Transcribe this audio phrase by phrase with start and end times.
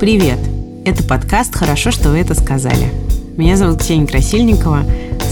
[0.00, 0.38] Привет!
[0.86, 2.90] Это подкаст «Хорошо, что вы это сказали».
[3.36, 4.82] Меня зовут Ксения Красильникова.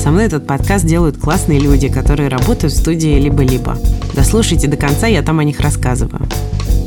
[0.02, 3.79] Со мной этот подкаст делают классные люди, которые работают в студии «Либо-либо».
[4.12, 6.20] Дослушайте до конца, я там о них рассказываю.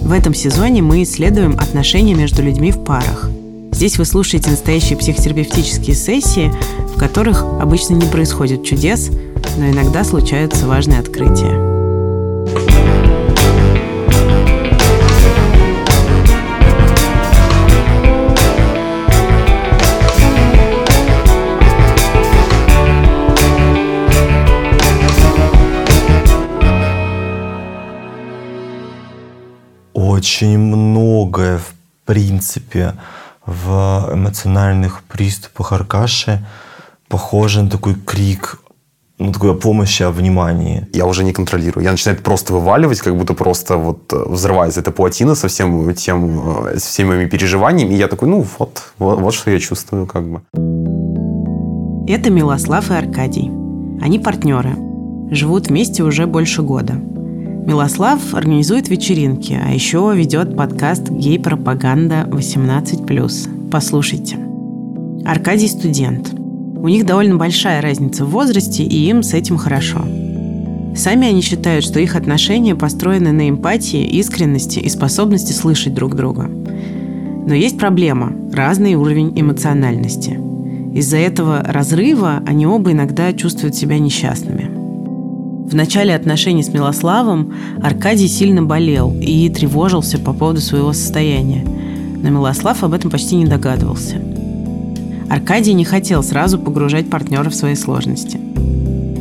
[0.04, 3.31] В этом сезоне мы исследуем отношения между людьми в парах.
[3.71, 6.54] Здесь вы слушаете настоящие психотерапевтические сессии,
[6.95, 9.09] в которых обычно не происходит чудес,
[9.57, 12.80] но иногда случаются важные открытия.
[30.41, 31.73] Очень многое, в
[32.05, 32.94] принципе,
[33.45, 36.44] в эмоциональных приступах Аркаши
[37.08, 38.58] похоже на такой крик
[39.19, 40.88] ну, такой помощи, о внимании.
[40.94, 41.83] Я уже не контролирую.
[41.83, 46.66] Я начинаю просто вываливать, как будто просто вот э, взрывается эта плотина со всем тем,
[46.66, 47.94] э, с всеми моими переживаниями.
[47.94, 50.41] И я такой, ну вот, вот, вот что я чувствую как бы.
[52.07, 53.51] Это Милослав и Аркадий.
[54.01, 54.75] Они партнеры.
[55.29, 56.95] Живут вместе уже больше года.
[57.65, 64.37] Милослав организует вечеринки, а еще ведет подкаст «Гей-пропаганда 18+.» Послушайте.
[65.25, 66.33] Аркадий студент.
[66.33, 69.99] У них довольно большая разница в возрасте, и им с этим хорошо.
[70.95, 76.49] Сами они считают, что их отношения построены на эмпатии, искренности и способности слышать друг друга.
[76.49, 80.39] Но есть проблема– разный уровень эмоциональности.
[80.95, 84.70] Из-за этого разрыва они оба иногда чувствуют себя несчастными–
[85.72, 91.66] в начале отношений с Милославом Аркадий сильно болел и тревожился по поводу своего состояния.
[92.22, 94.17] Но Милослав об этом почти не догадывался.
[95.30, 98.38] Аркадий не хотел сразу погружать партнера в свои сложности.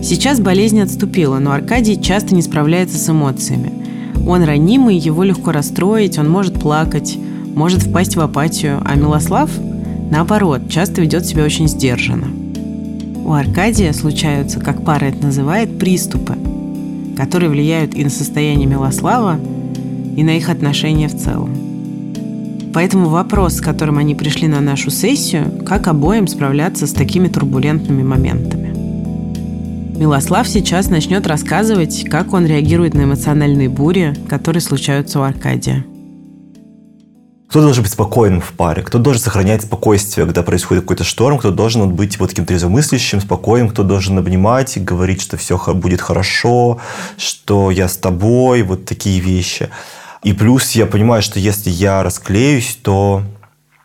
[0.02, 3.72] Сейчас болезнь отступила, но Аркадий часто не справляется с эмоциями.
[4.26, 7.16] Он ранимый, его легко расстроить, он может плакать,
[7.54, 9.50] может впасть в апатию, а Милослав,
[10.10, 12.26] наоборот, часто ведет себя очень сдержанно.
[13.24, 16.34] У Аркадия случаются, как пара это называет, приступы,
[17.20, 19.38] которые влияют и на состояние Милослава,
[20.16, 21.50] и на их отношения в целом.
[22.72, 28.02] Поэтому вопрос, с которым они пришли на нашу сессию, как обоим справляться с такими турбулентными
[28.02, 28.74] моментами.
[29.98, 35.84] Милослав сейчас начнет рассказывать, как он реагирует на эмоциональные бури, которые случаются у Аркадия.
[37.50, 41.50] Кто должен быть спокойным в паре, кто должен сохранять спокойствие, когда происходит какой-то шторм, кто
[41.50, 46.78] должен быть вот таким трезвомыслящим, спокойным, кто должен обнимать и говорить, что все будет хорошо,
[47.18, 49.68] что я с тобой, вот такие вещи.
[50.22, 53.24] И плюс я понимаю, что если я расклеюсь, то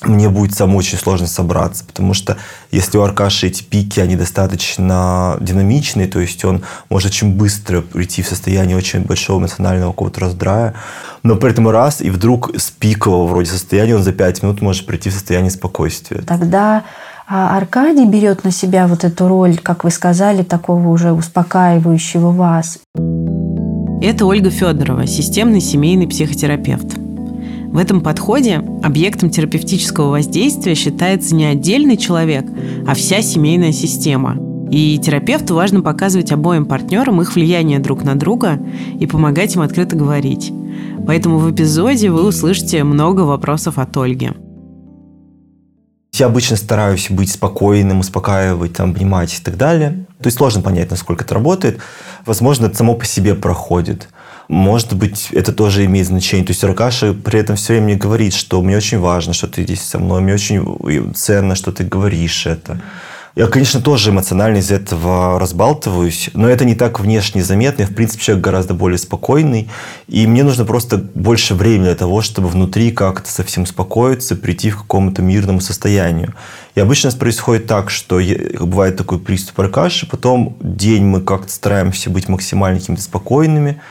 [0.01, 2.37] мне будет самому очень сложно собраться, потому что
[2.71, 8.21] если у Аркаши эти пики, они достаточно динамичные, то есть он может очень быстро прийти
[8.21, 10.73] в состояние очень большого эмоционального какого-то раздрая,
[11.23, 14.85] но при этом раз и вдруг с пикового вроде состояния он за пять минут может
[14.85, 16.21] прийти в состояние спокойствия.
[16.21, 16.83] Тогда
[17.27, 22.79] а, Аркадий берет на себя вот эту роль, как вы сказали, такого уже успокаивающего вас.
[24.01, 27.04] Это Ольга Федорова, системный семейный психотерапевт.
[27.75, 32.45] В этом подходе объектом терапевтического воздействия считается не отдельный человек,
[32.87, 34.37] а вся семейная система.
[34.71, 38.61] И терапевту важно показывать обоим партнерам их влияние друг на друга
[38.97, 40.53] и помогать им открыто говорить.
[41.05, 44.31] Поэтому в эпизоде вы услышите много вопросов от Ольги.
[46.13, 50.05] Я обычно стараюсь быть спокойным, успокаивать, там, обнимать и так далее.
[50.21, 51.79] То есть сложно понять, насколько это работает.
[52.25, 54.07] Возможно, это само по себе проходит.
[54.47, 56.45] Может быть, это тоже имеет значение.
[56.45, 59.63] То есть Аркаша при этом все время мне говорит, что мне очень важно, что ты
[59.63, 62.79] здесь со мной, мне очень ценно, что ты говоришь это.
[63.35, 67.81] Я, конечно, тоже эмоционально из этого разбалтываюсь, но это не так внешне заметно.
[67.81, 69.69] Я, в принципе, человек гораздо более спокойный,
[70.07, 74.77] и мне нужно просто больше времени для того, чтобы внутри как-то совсем успокоиться, прийти к
[74.77, 76.33] какому-то мирному состоянию.
[76.75, 78.21] И обычно это происходит так, что
[78.57, 83.81] бывает такой приступ аркаши, потом день мы как-то стараемся быть максимально какими-то спокойными,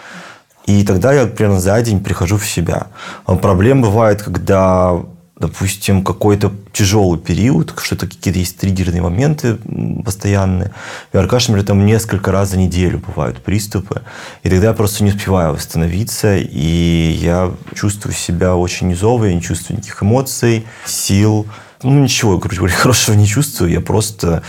[0.67, 2.89] и тогда я примерно за день прихожу в себя.
[3.27, 5.05] Проблем бывает, когда
[5.37, 9.59] допустим, какой-то тяжелый период, что-то какие-то есть триггерные моменты
[10.05, 10.73] постоянные.
[11.13, 14.03] И Аркаша, например, там несколько раз за неделю бывают приступы.
[14.43, 19.43] И тогда я просто не успеваю восстановиться, и я чувствую себя очень низово, я не
[19.43, 21.47] чувствую никаких эмоций, сил.
[21.83, 23.73] Ну, ничего, короче говоря, хорошего не чувствую.
[23.73, 24.45] Я просто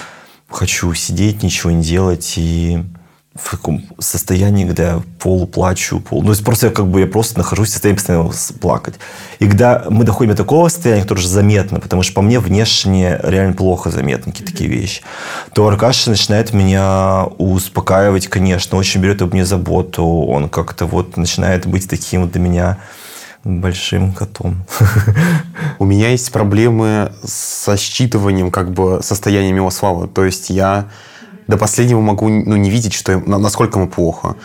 [0.49, 2.83] хочу сидеть, ничего не делать и
[3.35, 6.21] в таком состоянии, когда я полуплачу, пол...
[6.21, 8.95] Ну, то есть просто я как бы я просто нахожусь в состоянии постоянно плакать.
[9.39, 13.19] И когда мы доходим до такого состояния, которое уже заметно, потому что по мне внешне
[13.23, 15.01] реально плохо заметны какие-то такие вещи,
[15.53, 21.67] то Аркаша начинает меня успокаивать, конечно, очень берет об мне заботу, он как-то вот начинает
[21.67, 22.77] быть таким вот для меня
[23.43, 24.65] большим котом.
[25.79, 30.07] У меня есть проблемы со считыванием как бы состояния Милослава.
[30.07, 30.85] То есть я
[31.47, 34.35] до последнего могу ну, не видеть, что, насколько ему плохо.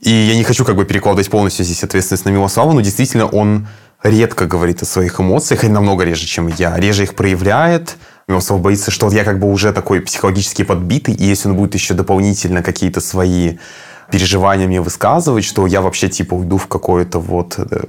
[0.00, 3.66] И я не хочу как бы перекладывать полностью здесь ответственность на Милослава, но действительно он
[4.02, 6.76] редко говорит о своих эмоциях, и намного реже, чем я.
[6.76, 7.96] Реже их проявляет.
[8.28, 11.94] Милослав боится, что я как бы уже такой психологически подбитый, и если он будет еще
[11.94, 13.56] дополнительно какие-то свои
[14.10, 17.84] переживания мне высказывать, что я вообще типа уйду в какое-то вот э,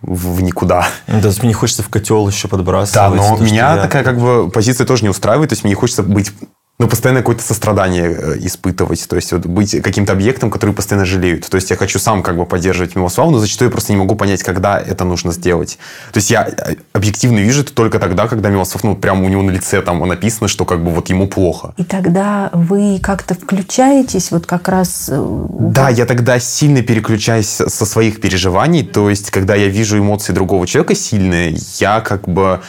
[0.00, 0.88] в никуда.
[1.06, 2.94] Да, то есть мне не хочется в котел еще подбрасывать.
[2.94, 3.82] Да, но то, меня я...
[3.82, 5.50] такая как бы позиция тоже не устраивает.
[5.50, 6.32] То есть мне не хочется быть
[6.78, 11.48] ну, постоянно какое-то сострадание э, испытывать, то есть вот быть каким-то объектом, который постоянно жалеют.
[11.48, 14.16] То есть я хочу сам как бы поддерживать Милославу, но зачастую я просто не могу
[14.16, 15.78] понять, когда это нужно сделать.
[16.12, 19.42] То есть я э, объективно вижу это только тогда, когда Милослав, ну, прямо у него
[19.42, 21.74] на лице там написано, что как бы вот ему плохо.
[21.76, 25.08] И тогда вы как-то включаетесь вот как раз...
[25.12, 30.32] Э, да, я тогда сильно переключаюсь со своих переживаний, то есть когда я вижу эмоции
[30.32, 32.62] другого человека сильные, я как бы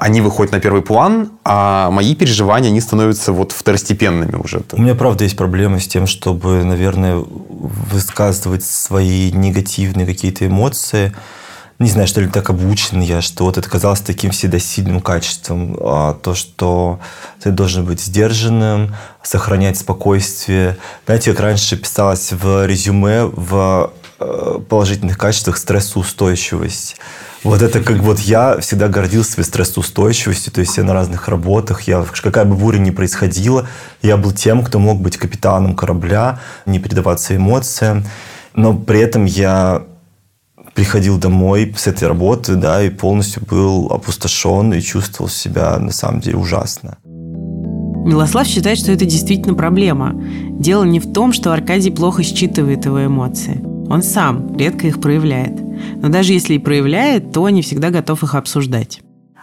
[0.00, 4.62] они выходят на первый план, а мои переживания, они становятся вот второстепенными уже.
[4.72, 11.14] У меня, правда, есть проблемы с тем, чтобы, наверное, высказывать свои негативные какие-то эмоции.
[11.80, 14.58] Не знаю, что ли так обучен я, что вот это казалось таким всегда
[15.00, 15.76] качеством.
[15.80, 17.00] А то, что
[17.42, 20.76] ты должен быть сдержанным, сохранять спокойствие.
[21.06, 26.96] Знаете, как раньше писалось в резюме в э, положительных качествах стрессоустойчивость.
[27.44, 31.82] Вот это как вот я всегда гордился своей стрессоустойчивостью, то есть я на разных работах,
[31.82, 33.68] я, какая бы буря ни происходила,
[34.00, 38.04] я был тем, кто мог быть капитаном корабля, не передаваться эмоциям,
[38.54, 39.82] но при этом я
[40.74, 46.20] приходил домой с этой работы, да, и полностью был опустошен и чувствовал себя на самом
[46.20, 46.96] деле ужасно.
[47.04, 50.12] Милослав считает, что это действительно проблема.
[50.58, 53.62] Дело не в том, что Аркадий плохо считывает его эмоции.
[53.90, 55.63] Он сам редко их проявляет.
[55.96, 59.00] Но даже если и проявляет, то не всегда готов их обсуждать.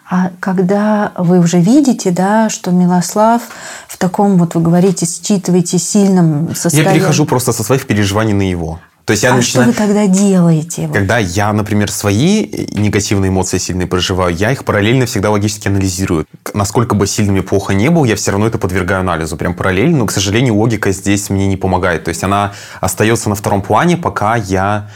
[0.10, 3.42] А когда вы уже видите, да, что Милослав
[3.88, 6.90] в таком, вот вы говорите, считываете сильном состоянии...
[6.90, 8.80] Я перехожу просто со своих переживаний на его.
[9.06, 9.72] То есть я а начинаю...
[9.72, 10.90] что вы тогда делаете?
[10.92, 16.26] Когда я, например, свои негативные эмоции сильные проживаю, я их параллельно всегда логически анализирую.
[16.54, 19.38] Насколько бы сильными плохо не был, я все равно это подвергаю анализу.
[19.38, 22.04] Прям параллельно, но, к сожалению, логика здесь мне не помогает.
[22.04, 24.90] То есть она остается на втором плане, пока я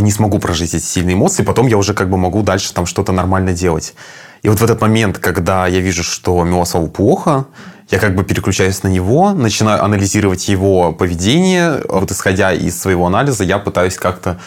[0.00, 3.12] не смогу прожить эти сильные эмоции, потом я уже как бы могу дальше там что-то
[3.12, 3.94] нормально делать.
[4.42, 7.44] И вот в этот момент, когда я вижу, что Милославу плохо,
[7.90, 13.44] я как бы переключаюсь на него, начинаю анализировать его поведение, вот исходя из своего анализа,
[13.44, 14.38] я пытаюсь как-то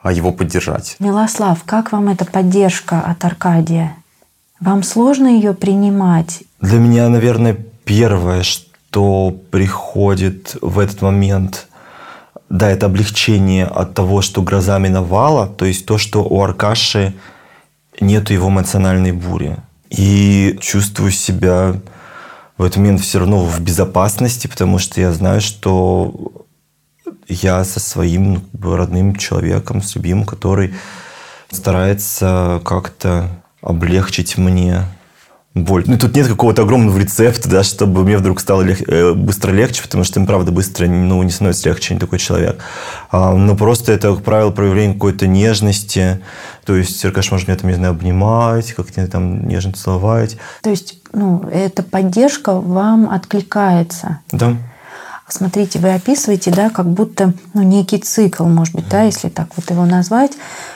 [0.00, 0.94] а, его поддержать.
[1.00, 3.96] Милослав, как вам эта поддержка от Аркадия?
[4.60, 6.44] Вам сложно ее принимать?
[6.60, 11.66] Для меня, наверное, первое, что приходит в этот момент–
[12.48, 17.14] да, это облегчение от того, что гроза миновала, то есть то, что у Аркаши
[18.00, 19.56] нет его эмоциональной бури.
[19.90, 21.74] И чувствую себя
[22.56, 26.32] в этот момент все равно в безопасности, потому что я знаю, что
[27.28, 30.74] я со своим ну, родным человеком, с любимым, который
[31.50, 33.28] старается как-то
[33.60, 34.82] облегчить мне
[35.54, 35.84] боль.
[35.86, 38.82] Ну, тут нет какого-то огромного рецепта, да, чтобы мне вдруг стало лег...
[38.88, 42.60] Э, быстро легче, потому что им, правда, быстро ну, не становится легче, не такой человек.
[43.10, 46.20] А, но просто это, как правило, проявление какой-то нежности.
[46.64, 50.36] То есть Серкаш может меня, там, не знаю, обнимать, как-то там нежно целовать.
[50.62, 54.18] То есть, ну, эта поддержка вам откликается.
[54.32, 54.56] Да.
[55.28, 59.70] Смотрите, вы описываете, да, как будто ну, некий цикл, может быть, да, если так вот
[59.70, 60.32] его назвать.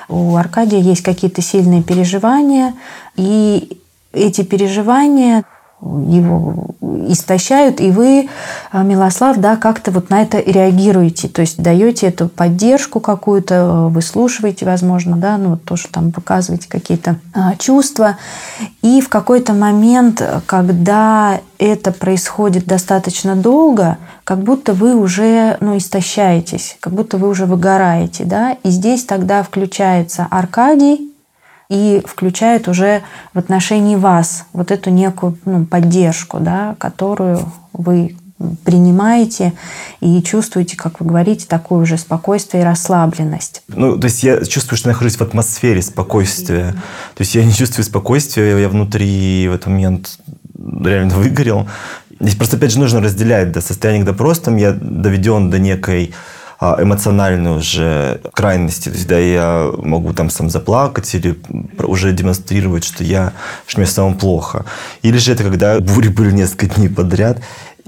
[0.08, 2.74] У Аркадия есть какие-то сильные переживания,
[3.14, 3.78] и
[4.12, 5.44] эти переживания
[5.80, 6.74] его
[7.08, 8.28] истощают, и вы,
[8.72, 14.66] а, Милослав, да, как-то вот на это реагируете, то есть даете эту поддержку какую-то, выслушиваете,
[14.66, 18.16] возможно, да, ну вот тоже там показываете какие-то а, чувства,
[18.82, 26.76] и в какой-то момент, когда это происходит достаточно долго, как будто вы уже, ну, истощаетесь,
[26.80, 31.12] как будто вы уже выгораете, да, и здесь тогда включается Аркадий,
[31.68, 33.02] и включает уже
[33.34, 38.16] в отношении вас вот эту некую ну, поддержку, да, которую вы
[38.64, 39.52] принимаете
[40.00, 43.62] и чувствуете, как вы говорите, такое уже спокойствие и расслабленность.
[43.68, 46.72] Ну, то есть я чувствую, что нахожусь в атмосфере спокойствия.
[47.14, 50.18] То есть я не чувствую спокойствия, я внутри в этот момент
[50.56, 51.68] реально выгорел.
[52.20, 56.14] Здесь просто, опять же, нужно разделять да, состояние, когда просто я доведен до некой
[56.60, 58.88] а, эмоциональной уже крайности.
[58.88, 61.38] То есть, да, я могу там сам заплакать или
[61.78, 63.32] уже демонстрировать, что я,
[63.66, 64.64] что мне самому плохо.
[65.02, 67.38] Или же это когда бури были несколько дней подряд,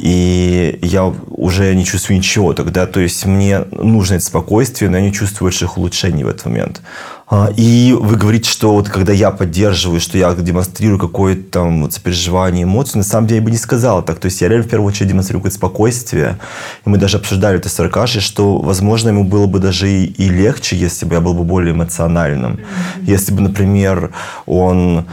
[0.00, 2.86] и я уже не чувствую ничего тогда.
[2.86, 6.80] То есть мне нужно это спокойствие, но я не чувствую больших улучшений в этот момент.
[7.28, 11.92] А, и вы говорите, что вот когда я поддерживаю, что я демонстрирую какое-то там вот
[11.92, 14.18] сопереживание, эмоции, на самом деле я бы не сказал так.
[14.18, 16.38] То есть я реально в первую очередь демонстрирую какое-то спокойствие.
[16.86, 20.30] И мы даже обсуждали это с Аркашей, что, возможно, ему было бы даже и, и
[20.30, 22.60] легче, если бы я был бы более эмоциональным.
[23.02, 24.12] Если бы, например,
[24.46, 25.04] он,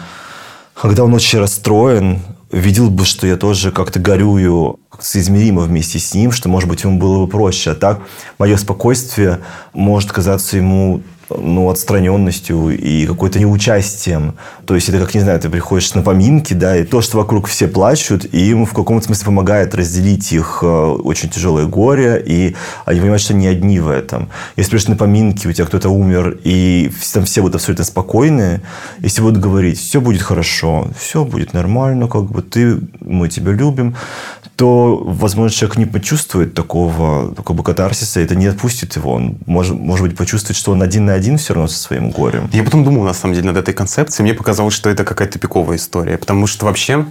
[0.73, 6.31] когда он очень расстроен, видел бы, что я тоже как-то горюю соизмеримо вместе с ним,
[6.31, 7.71] что, может быть, ему было бы проще.
[7.71, 8.01] А так
[8.37, 9.39] мое спокойствие
[9.73, 14.35] может казаться ему ну, отстраненностью и какой-то неучастием.
[14.65, 17.47] То есть это как, не знаю, ты приходишь на поминки, да, и то, что вокруг
[17.47, 22.55] все плачут, и ему в каком-то смысле помогает разделить их э, очень тяжелое горе, и
[22.85, 24.29] они понимают, что не одни в этом.
[24.55, 28.61] Если придешь на поминки, у тебя кто-то умер, и там все будут абсолютно спокойные,
[28.99, 33.95] если будут говорить, все будет хорошо, все будет нормально, как бы ты, мы тебя любим,
[34.57, 39.13] то, возможно, человек не почувствует такого, такого катарсиса, это не отпустит его.
[39.13, 42.49] Он, может, может быть, почувствует, что он один на один все равно со своим горем.
[42.53, 44.23] Я потом думал, на самом деле, над этой концепцией.
[44.23, 46.17] Мне показалось, что это какая-то тупиковая история.
[46.17, 47.05] Потому что вообще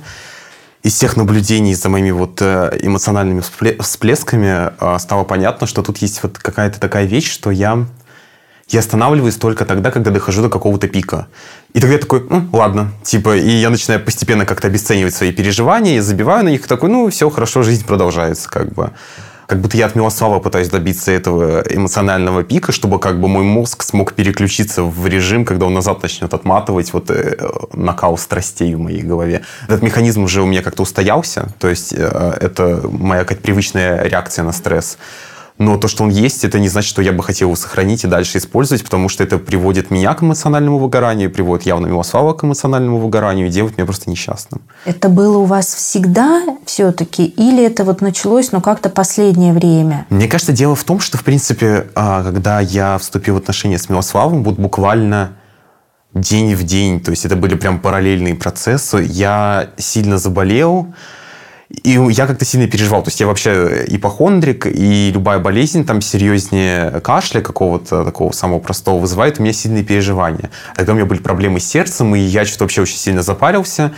[0.82, 3.42] из всех наблюдений за моими вот э, эмоциональными
[3.80, 7.86] всплесками э, стало понятно, что тут есть вот какая-то такая вещь, что я
[8.68, 11.28] я останавливаюсь только тогда, когда дохожу до какого-то пика.
[11.72, 15.94] И тогда я такой, ну, ладно, типа, и я начинаю постепенно как-то обесценивать свои переживания,
[15.94, 18.90] я забиваю на них, такой, ну, все, хорошо, жизнь продолжается, как бы
[19.46, 23.82] как будто я от Милослава пытаюсь добиться этого эмоционального пика, чтобы как бы мой мозг
[23.82, 27.36] смог переключиться в режим, когда он назад начнет отматывать вот э,
[27.72, 29.42] накал страстей в моей голове.
[29.64, 34.44] Этот механизм уже у меня как-то устоялся, то есть э, это моя какая-то привычная реакция
[34.44, 34.98] на стресс.
[35.58, 38.06] Но то, что он есть, это не значит, что я бы хотел его сохранить и
[38.06, 42.98] дальше использовать, потому что это приводит меня к эмоциональному выгоранию, приводит явно Милослава к эмоциональному
[42.98, 44.60] выгоранию и делает меня просто несчастным.
[44.84, 47.24] Это было у вас всегда все-таки?
[47.24, 50.06] Или это вот началось, но как-то последнее время?
[50.10, 53.88] Мне кажется, дело в том, что, в принципе, а, когда я вступил в отношения с
[53.88, 55.32] Милославом, вот буквально
[56.12, 60.94] день в день, то есть это были прям параллельные процессы, я сильно заболел,
[61.68, 63.02] и я как-то сильно переживал.
[63.02, 69.00] То есть я вообще ипохондрик, и любая болезнь там серьезнее кашля какого-то такого самого простого
[69.00, 70.50] вызывает у меня сильные переживания.
[70.76, 73.92] Тогда у меня были проблемы с сердцем, и я что-то вообще очень сильно запарился.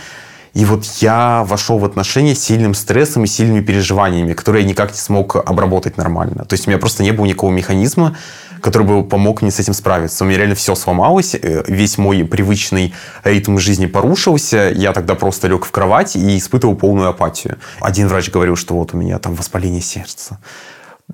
[0.55, 4.91] И вот я вошел в отношения с сильным стрессом и сильными переживаниями, которые я никак
[4.91, 6.45] не смог обработать нормально.
[6.45, 8.17] То есть у меня просто не было никакого механизма,
[8.61, 10.23] который бы помог мне с этим справиться.
[10.23, 14.71] У меня реально все сломалось, э, весь мой привычный ритм жизни порушился.
[14.75, 17.57] Я тогда просто лег в кровать и испытывал полную апатию.
[17.81, 20.39] Один врач говорил, что вот у меня там воспаление сердца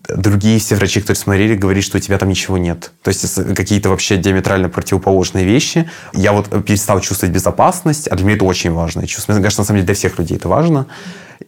[0.10, 2.92] другие все врачи, которые смотрели, говорили, что у тебя там ничего нет.
[3.02, 5.90] То есть какие-то вообще диаметрально противоположные вещи.
[6.14, 9.34] Я вот перестал чувствовать безопасность, а для меня это очень важное чувство.
[9.34, 10.88] Мне кажется, на самом деле для всех людей это важно.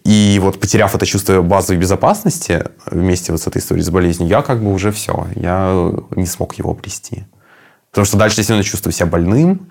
[0.03, 4.41] И вот потеряв это чувство базовой безопасности вместе вот с этой историей с болезнью, я
[4.41, 7.25] как бы уже все, я не смог его обрести.
[7.91, 9.69] Потому что дальше действительно чувствую себя больным,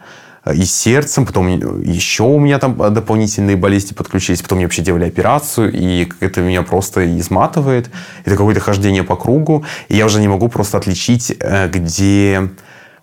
[0.55, 5.73] и сердцем, потом еще у меня там дополнительные болезни подключились, потом мне вообще делали операцию,
[5.73, 7.91] и это меня просто изматывает.
[8.25, 12.51] Это какое-то хождение по кругу, и я уже не могу просто отличить, э, где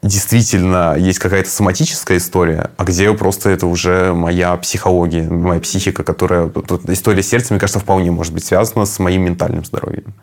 [0.02, 6.52] действительно есть какая-то соматическая история, а где просто это уже моя психология, моя психика, которая...
[6.88, 10.14] История сердца, мне кажется, вполне может быть связана с моим ментальным здоровьем.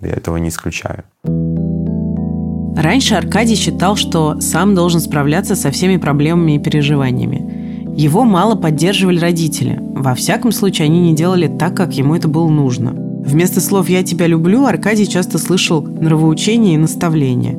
[0.00, 1.04] Я этого не исключаю.
[2.76, 7.94] Раньше Аркадий считал, что сам должен справляться со всеми проблемами и переживаниями.
[7.96, 9.78] Его мало поддерживали родители.
[9.80, 12.92] Во всяком случае, они не делали так, как ему это было нужно.
[12.94, 17.56] Вместо слов «я тебя люблю» Аркадий часто слышал нравоучения и наставления.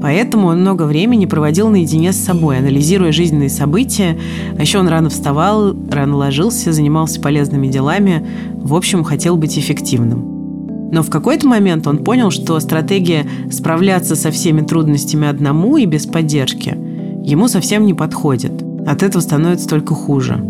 [0.00, 4.18] Поэтому он много времени проводил наедине с собой, анализируя жизненные события.
[4.56, 8.24] А еще он рано вставал, рано ложился, занимался полезными делами.
[8.54, 10.33] В общем, хотел быть эффективным.
[10.94, 16.06] Но в какой-то момент он понял, что стратегия справляться со всеми трудностями одному и без
[16.06, 16.78] поддержки
[17.24, 18.52] ему совсем не подходит.
[18.86, 20.40] От этого становится только хуже.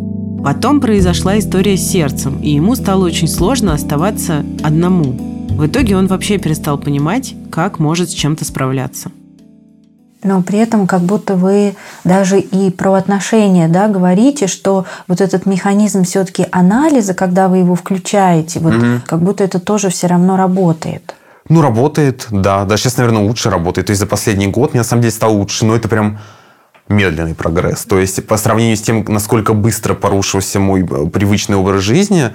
[0.45, 5.15] Потом произошла история с сердцем, и ему стало очень сложно оставаться одному.
[5.49, 9.11] В итоге он вообще перестал понимать, как может с чем-то справляться
[10.25, 15.47] но при этом как будто вы даже и про отношения да, говорите, что вот этот
[15.47, 18.85] механизм все-таки анализа, когда вы его включаете, вот угу.
[19.07, 21.15] как будто это тоже все равно работает.
[21.49, 22.65] Ну, работает, да.
[22.65, 23.89] Да, сейчас, наверное, лучше работает.
[23.89, 26.19] То есть за последний год мне на самом деле стало лучше, но это прям
[26.89, 27.85] медленный прогресс.
[27.85, 32.31] То есть по сравнению с тем, насколько быстро порушился мой э, привычный образ жизни,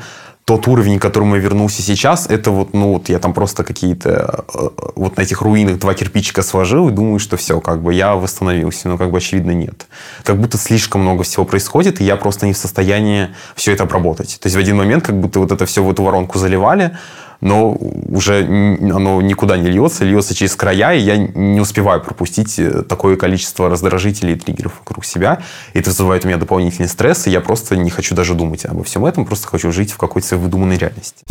[0.50, 4.46] тот уровень, к которому я вернулся сейчас, это вот, ну, вот я там просто какие-то
[4.52, 8.16] э, вот на этих руинах два кирпичика сложил и думаю, что все, как бы я
[8.16, 8.90] восстановился.
[8.90, 9.86] Но как бы очевидно нет.
[10.24, 14.40] Как будто слишком много всего происходит, и я просто не в состоянии все это обработать.
[14.42, 16.98] То есть в один момент как будто вот это все в эту воронку заливали,
[17.42, 22.84] но уже оно никуда не льется, льется через края, и я не успеваю пропустить э,
[22.84, 25.42] такое количество раздражителей и триггеров вокруг себя.
[25.74, 28.84] И это вызывает у меня дополнительный стресс, и я просто не хочу даже думать обо
[28.84, 31.24] всем этом, просто хочу жить в какой-то выдуманной реальности.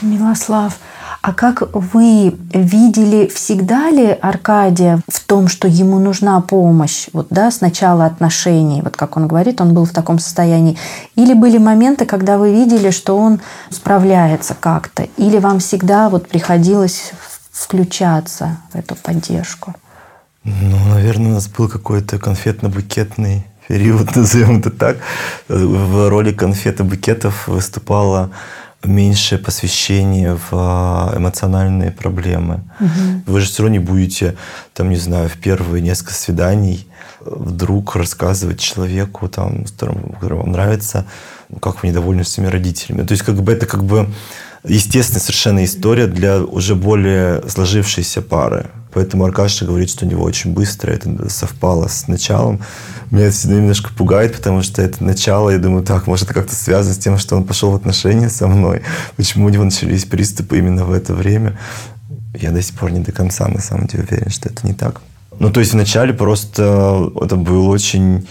[0.00, 0.78] Милослав,
[1.22, 7.52] а как вы видели, всегда ли Аркадия в том, что ему нужна помощь, вот, да,
[7.52, 10.76] с начала отношений, вот как он говорит, он был в таком состоянии,
[11.14, 17.12] или были моменты, когда вы видели, что он справляется как-то, или вам всегда вот приходилось
[17.52, 19.76] включаться в эту поддержку?
[20.42, 24.96] Ну, наверное, у нас был какой-то конфетно-букетный период, назовем это так.
[25.48, 28.30] В роли конфеты-букетов выступала
[28.84, 32.64] меньшее посвящение в а, эмоциональные проблемы.
[32.80, 33.22] Угу.
[33.32, 34.36] Вы же все равно не будете,
[34.74, 36.86] там, не знаю, в первые несколько свиданий
[37.20, 41.06] вдруг рассказывать человеку, там, которому, которому вам нравится,
[41.60, 43.06] как вы недовольны своими родителями.
[43.06, 44.08] То есть, как бы это как бы
[44.64, 48.70] естественная совершенно история для уже более сложившейся пары.
[48.92, 52.60] Поэтому Аркаша говорит, что у него очень быстро это совпало с началом.
[53.12, 56.54] Меня это всегда немножко пугает, потому что это начало, я думаю, так, может, это как-то
[56.54, 58.80] связано с тем, что он пошел в отношения со мной.
[59.16, 61.58] Почему у него начались приступы именно в это время?
[62.34, 65.02] Я до сих пор не до конца, на самом деле, уверен, что это не так.
[65.38, 68.26] Ну, то есть вначале просто это был очень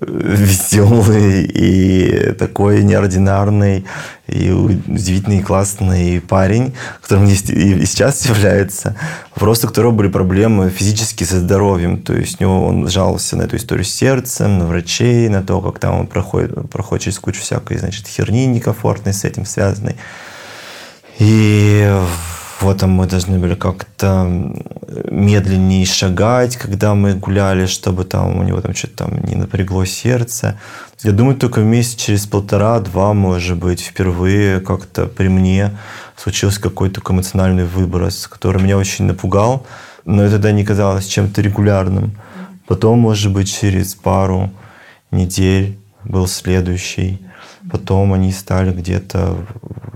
[0.00, 3.84] веселый и такой неординарный
[4.26, 8.96] и удивительный классный парень, которым и сейчас является,
[9.34, 12.02] просто у которого были проблемы физически со здоровьем.
[12.02, 15.60] То есть у него он жаловался на эту историю с сердцем, на врачей, на то,
[15.60, 19.96] как там он проходит, проходит через кучу всякой, значит, херни некомфортной с этим связанной.
[21.18, 21.90] И
[22.60, 24.26] вот мы должны были как-то
[25.10, 30.58] медленнее шагать, когда мы гуляли, чтобы там у него там что-то там не напрягло сердце.
[31.02, 35.78] Я думаю, только месяц через полтора-два, может быть, впервые как-то при мне
[36.16, 39.64] случился какой-то эмоциональный выброс, который меня очень напугал,
[40.04, 42.18] но это тогда не казалось чем-то регулярным.
[42.66, 44.50] Потом, может быть, через пару
[45.10, 47.20] недель был следующий.
[47.70, 49.36] Потом они стали где-то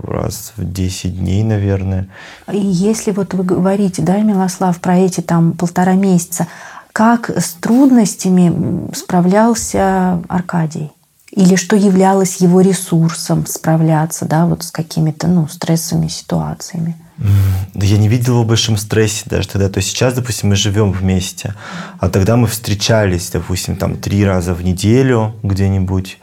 [0.03, 2.07] раз в 10 дней, наверное.
[2.51, 6.47] И если вот вы говорите, да, Милослав, про эти там полтора месяца,
[6.91, 10.91] как с трудностями справлялся Аркадий?
[11.31, 16.95] Или что являлось его ресурсом справляться, да, вот с какими-то, ну, стрессовыми ситуациями?
[17.73, 19.69] Да я не видел его в большом стрессе даже тогда.
[19.69, 21.55] То есть сейчас, допустим, мы живем вместе,
[21.99, 26.19] а тогда мы встречались, допустим, там три раза в неделю где-нибудь,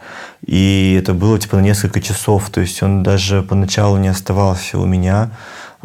[0.46, 2.50] и это было типа на несколько часов.
[2.50, 5.30] То есть он даже поначалу не оставался у меня.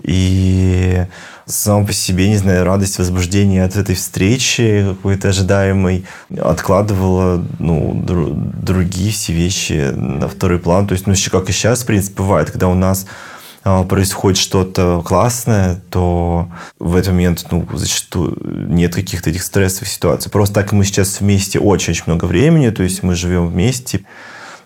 [0.04, 1.06] И
[1.46, 6.06] сам по себе, не знаю, радость, возбуждение от этой встречи какой-то ожидаемой
[6.38, 10.88] откладывала ну, дру- другие все вещи на второй план.
[10.88, 13.06] То есть, ну, еще как и сейчас, в принципе, бывает, когда у нас
[13.64, 18.38] а, происходит что-то классное, то в этот момент ну, зачастую
[18.70, 20.32] нет каких-то этих стрессовых ситуаций.
[20.32, 24.02] Просто так мы сейчас вместе очень-очень много времени, то есть мы живем вместе.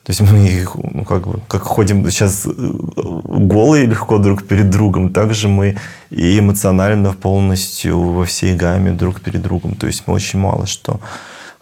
[0.03, 5.13] То есть мы ну, как бы как ходим сейчас э, голые легко друг перед другом,
[5.13, 5.77] так же мы
[6.09, 9.75] и эмоционально полностью во всей гамме друг перед другом.
[9.75, 10.99] То есть мы очень мало что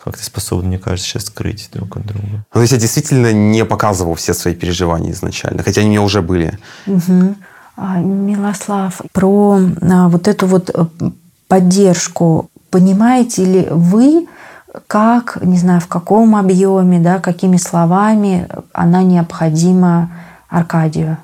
[0.08, 2.28] как-то способны, мне кажется, сейчас скрыть друг от друга.
[2.32, 6.02] Ну, то есть я действительно не показывал все свои переживания изначально, хотя они у меня
[6.02, 6.58] уже были.
[6.86, 7.36] Угу.
[7.78, 10.86] Милослав, про а, вот эту вот э,
[11.48, 14.28] поддержку, понимаете ли вы,
[14.88, 20.12] как, не знаю, в каком объеме, да, какими словами она необходима
[20.50, 21.18] Аркадию?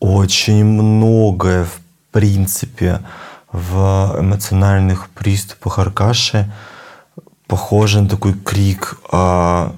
[0.00, 3.00] Очень многое, в принципе,
[3.52, 6.50] в эмоциональных приступах Аркаши–
[7.50, 9.72] похоже на такой крик о,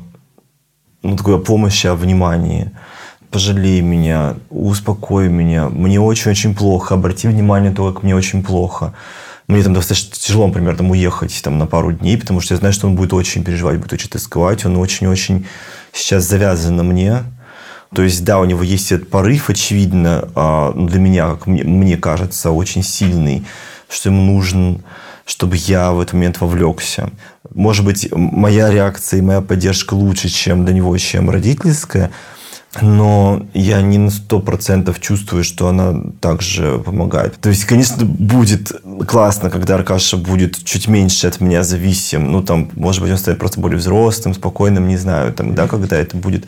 [1.03, 2.71] ну, такой о помощи, о внимании.
[3.31, 8.93] Пожалей меня, успокой меня, мне очень-очень плохо, обрати внимание на то, как мне очень плохо.
[9.49, 12.73] Мне там достаточно тяжело, например, там уехать там, на пару дней, потому что я знаю,
[12.73, 14.65] что он будет очень переживать, будет очень тосковать.
[14.65, 15.47] Он очень-очень
[15.93, 17.25] сейчас завязан на мне.
[17.95, 21.97] То есть, да, у него есть этот порыв, очевидно, а, ну, для меня, как мне,
[21.99, 23.45] кажется, очень сильный,
[23.89, 24.83] что ему нужен
[25.25, 27.11] чтобы я в этот момент вовлекся.
[27.55, 32.11] Может быть, моя реакция и моя поддержка лучше, чем для него, чем родительская,
[32.81, 37.37] но я не на сто процентов чувствую, что она также помогает.
[37.41, 38.73] То есть, конечно, будет
[39.07, 42.33] классно, когда Аркаша будет чуть меньше от меня зависим.
[42.33, 45.97] Ну, там, может быть, он станет просто более взрослым, спокойным, не знаю, там, да, когда
[45.97, 46.47] это будет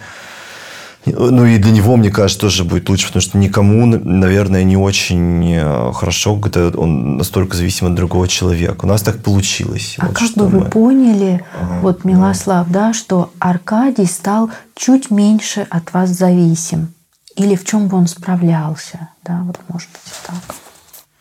[1.06, 5.52] ну и для него, мне кажется, тоже будет лучше, потому что никому, наверное, не очень
[5.54, 8.84] э, хорошо, когда он настолько зависим от другого человека.
[8.84, 9.96] У нас так получилось.
[9.98, 15.10] А вот как бы вы мы- поняли, Ага, вот Милослав, да, что Аркадий стал чуть
[15.10, 16.94] меньше от вас зависим?
[17.36, 19.08] Или в чем бы он справлялся?
[19.24, 20.54] Да, вот может быть так.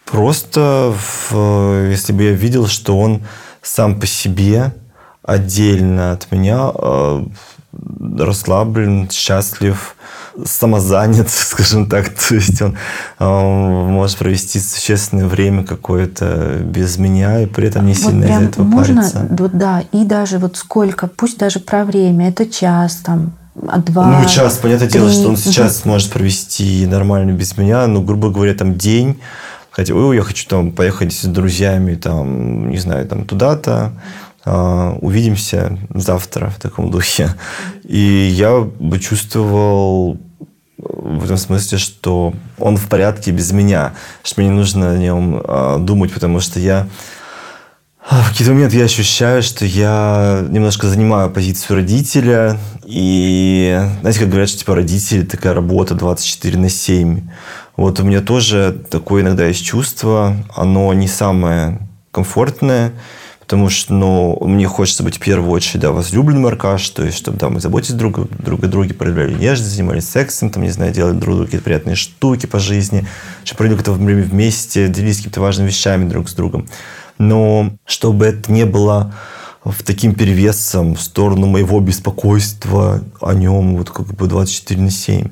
[0.06, 0.93] Просто,
[1.30, 3.24] в- если бы я видел, что он
[3.62, 4.74] сам по себе
[5.24, 7.26] отдельно от меня э,
[8.17, 9.95] расслаблен, счастлив,
[10.45, 12.09] самозанят, скажем так.
[12.09, 12.77] То есть он
[13.19, 18.43] э, может провести существенное время какое-то без меня и при этом не вот сильно из-за
[18.43, 19.27] этого можно, париться.
[19.29, 23.33] вот да, и даже вот сколько, пусть даже про время, это час там,
[23.67, 24.21] а два.
[24.21, 25.19] Ну, час, понятное дело, три.
[25.19, 29.19] что он сейчас может провести нормально без меня, но, грубо говоря, там день,
[29.69, 33.91] хотя, ой, я хочу там поехать с друзьями, там, не знаю, там туда-то, а,
[34.45, 37.34] увидимся завтра в таком духе.
[37.84, 40.17] И я бы чувствовал
[40.77, 45.41] в этом смысле, что он в порядке без меня, что мне не нужно о нем
[45.43, 46.88] а, думать, потому что я
[48.10, 52.58] а, в какие-то моменты я ощущаю, что я немножко занимаю позицию родителя.
[52.84, 57.29] И знаете, как говорят, что типа родители такая работа 24 на 7.
[57.77, 60.36] Вот у меня тоже такое иногда есть чувство.
[60.53, 61.79] Оно не самое
[62.12, 62.91] комфортное,
[63.43, 67.38] потому что ну, мне хочется быть в первую очередь да, возлюбленным Аркаш, то есть чтобы
[67.38, 71.13] да, мы заботились друг, друг о друге, проявляли нежность, занимались сексом, там, не знаю, делали
[71.13, 73.06] друг другу какие-то приятные штуки по жизни,
[73.43, 76.67] чтобы провели какое-то время вместе, делились какими-то важными вещами друг с другом.
[77.17, 79.13] Но чтобы это не было
[79.63, 85.29] в таким перевесом в сторону моего беспокойства о нем вот как бы 24 на 7.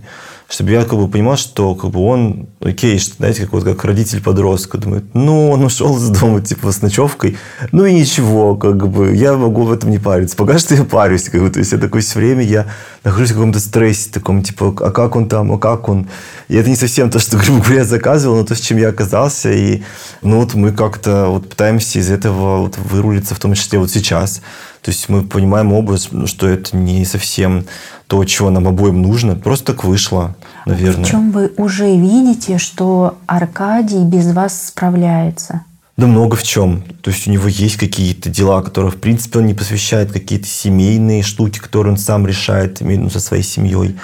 [0.51, 3.85] Чтобы я как бы понимал, что как бы он, окей, что, знаете, как, вот, как
[3.85, 7.37] родитель подростка думает, ну, он ушел из дома типа с ночевкой,
[7.71, 10.35] ну и ничего, как бы, я могу в этом не париться.
[10.35, 12.67] Пока что я парюсь, как бы, то есть я такое все время, я
[13.05, 16.09] нахожусь в каком-то стрессе таком, типа, а как он там, а как он?
[16.49, 19.53] И это не совсем то, что, грубо говоря, заказывал, но то, с чем я оказался.
[19.53, 19.83] И
[20.21, 24.41] ну вот мы как-то вот пытаемся из этого вот вырулиться, в том числе вот сейчас.
[24.81, 27.65] То есть мы понимаем оба, что это не совсем
[28.07, 29.35] то, чего нам обоим нужно.
[29.35, 31.05] Просто так вышло, наверное.
[31.05, 35.61] В чем вы уже видите, что Аркадий без вас справляется?
[35.97, 36.83] Да много в чем.
[37.03, 41.21] То есть у него есть какие-то дела, которые, в принципе, он не посвящает, какие-то семейные
[41.21, 43.97] штуки, которые он сам решает именно со своей семьей.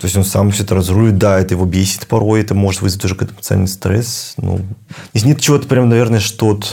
[0.00, 3.02] То есть он сам все это разрулит, да, это его бесит порой, это может вызвать
[3.02, 4.34] тоже какой-то эмоциональный стресс.
[4.36, 4.60] Ну,
[5.12, 6.66] если нет чего-то прям, наверное, что-то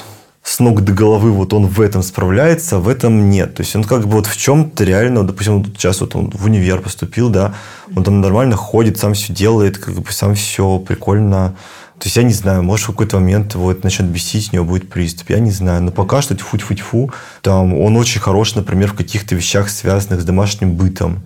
[0.44, 3.56] с ног до головы вот он в этом справляется, а в этом нет.
[3.56, 6.32] То есть он как бы вот в чем-то реально, вот, допустим, вот сейчас вот он
[6.32, 7.54] в универ поступил, да,
[7.96, 11.56] он там нормально ходит, сам все делает, как бы сам все прикольно.
[12.00, 14.90] То есть я не знаю, может в какой-то момент это начнет бесить, у него будет
[14.90, 15.84] приступ, я не знаю.
[15.84, 17.12] Но пока что тьфу-тьфу-тьфу,
[17.44, 21.22] там он очень хорош, например, в каких-то вещах, связанных с домашним бытом.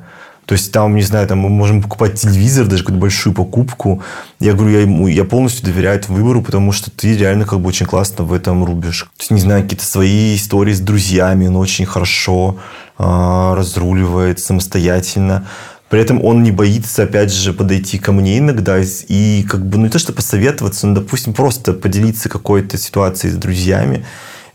[0.45, 4.03] То есть там, не знаю, там мы можем покупать телевизор, даже какую-то большую покупку.
[4.39, 7.69] Я говорю, я ему, я полностью доверяю этому выбору, потому что ты реально как бы
[7.69, 9.03] очень классно в этом рубишь.
[9.17, 12.58] То есть, не знаю, какие-то свои истории с друзьями, он очень хорошо
[12.97, 15.47] а, разруливает самостоятельно.
[15.89, 19.86] При этом он не боится, опять же, подойти ко мне иногда и как бы, ну
[19.86, 24.05] не то, что посоветоваться, но, допустим, просто поделиться какой-то ситуацией с друзьями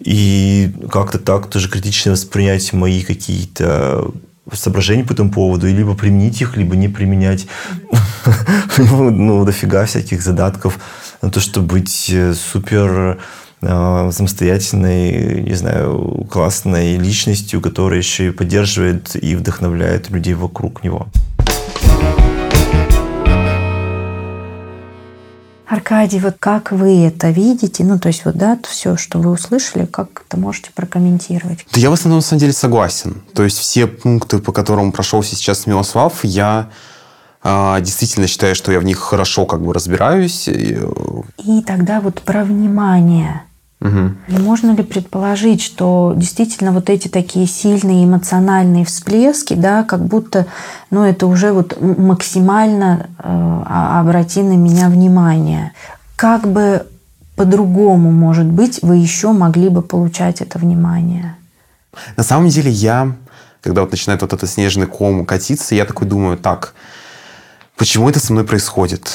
[0.00, 4.12] и как-то так тоже критично воспринять мои какие-то
[4.52, 7.46] соображений по этому поводу, и либо применить их, либо не применять.
[8.78, 10.78] Ну, дофига всяких задатков
[11.22, 12.14] на то, чтобы быть
[12.52, 13.18] супер
[13.60, 21.08] э, самостоятельной, не знаю, классной личностью, которая еще и поддерживает и вдохновляет людей вокруг него.
[25.70, 27.84] Аркадий, вот как вы это видите?
[27.84, 31.64] Ну, то есть вот, да, все, что вы услышали, как это можете прокомментировать?
[31.72, 33.22] Да я в основном, на самом деле, согласен.
[33.34, 36.70] То есть все пункты, по которым прошелся сейчас Милослав, я
[37.44, 40.48] а, действительно считаю, что я в них хорошо как бы разбираюсь.
[40.48, 40.76] И,
[41.38, 43.42] И тогда вот про внимание.
[43.82, 50.46] И Можно ли предположить, что действительно вот эти такие сильные эмоциональные всплески, да, как будто,
[50.90, 55.72] ну, это уже вот максимально э, а- обрати на меня внимание.
[56.16, 56.86] Как бы
[57.36, 61.36] по-другому, может быть, вы еще могли бы получать это внимание?
[62.18, 63.16] На самом деле я,
[63.62, 66.74] когда вот начинает вот этот снежный ком катиться, я такой думаю, так,
[67.78, 69.10] почему это со мной происходит?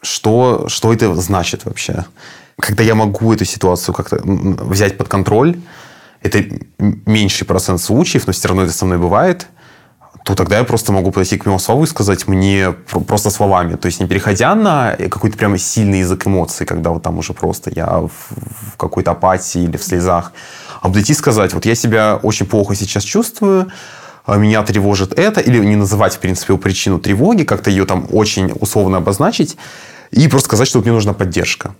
[0.00, 2.06] Что, что это значит вообще?
[2.60, 5.56] Когда я могу эту ситуацию как-то взять под контроль,
[6.22, 6.44] это
[6.78, 9.46] меньший процент случаев, но все равно это со мной бывает,
[10.24, 12.72] то тогда я просто могу подойти к Милославу и сказать мне
[13.06, 17.18] просто словами, то есть не переходя на какой-то прямо сильный язык эмоций, когда вот там
[17.18, 20.32] уже просто я в, какой-то апатии или в слезах,
[20.82, 23.70] а подойти и сказать, вот я себя очень плохо сейчас чувствую,
[24.26, 28.52] а меня тревожит это, или не называть, в принципе, причину тревоги, как-то ее там очень
[28.60, 29.56] условно обозначить,
[30.10, 31.74] и просто сказать, что мне нужна поддержка.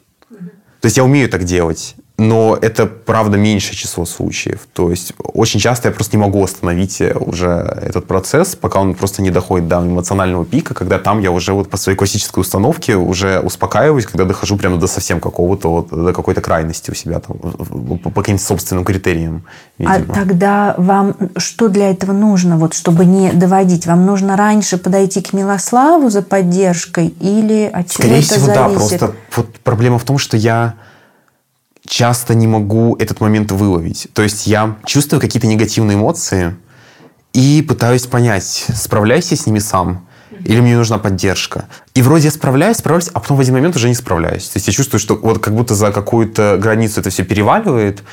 [0.81, 4.69] То есть я умею так делать но это, правда, меньшее число случаев.
[4.75, 8.95] То есть очень часто я просто не могу остановить э, уже этот процесс, пока он
[8.95, 12.97] просто не доходит до эмоционального пика, когда там я уже вот по своей классической установке
[12.97, 17.39] уже успокаиваюсь, когда дохожу прямо до совсем какого-то, вот, до какой-то крайности у себя там,
[17.99, 19.45] по, каким-то собственным критериям.
[19.79, 19.95] Видимо.
[19.97, 23.87] А тогда вам что для этого нужно, вот, чтобы не доводить?
[23.87, 28.55] Вам нужно раньше подойти к Милославу за поддержкой или от чего Скорее это всего, зависит?
[28.55, 28.69] да.
[28.69, 30.75] Просто вот проблема в том, что я
[31.91, 34.09] часто не могу этот момент выловить.
[34.15, 36.55] То есть я чувствую какие-то негативные эмоции
[37.33, 40.07] и пытаюсь понять, справляюсь я с ними сам
[40.45, 41.67] или мне нужна поддержка.
[41.95, 44.49] И вроде я справляюсь, справляюсь, а потом в один момент уже не справляюсь.
[44.49, 48.05] То есть я чувствую, что вот как будто за какую-то границу это все переваливает,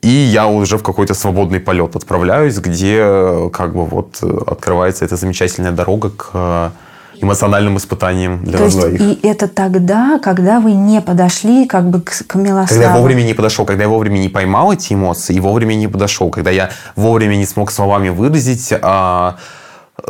[0.00, 5.72] и я уже в какой-то свободный полет отправляюсь, где как бы вот открывается эта замечательная
[5.72, 6.72] дорога к
[7.20, 9.00] эмоциональным испытанием для То нас есть, двоих.
[9.00, 12.68] И это тогда, когда вы не подошли как бы к, к Милославу.
[12.68, 15.88] Когда я вовремя не подошел, когда я вовремя не поймал эти эмоции и вовремя не
[15.88, 19.36] подошел, когда я вовремя не смог словами выразить а,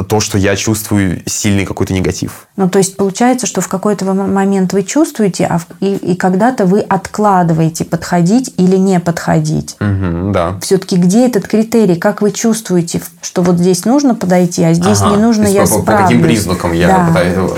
[0.09, 2.47] то, что я чувствую сильный какой-то негатив.
[2.57, 6.67] Ну, то есть получается, что в какой-то момент вы чувствуете, а в, и, и когда-то
[6.67, 9.77] вы откладываете подходить или не подходить.
[9.81, 10.59] Угу, да.
[10.61, 11.97] Все-таки где этот критерий?
[11.97, 15.17] Как вы чувствуете, что вот здесь нужно подойти, а здесь ага.
[15.17, 15.87] не нужно, я по, справлюсь?
[15.87, 17.07] По каким признакам я да.
[17.07, 17.51] пытаюсь...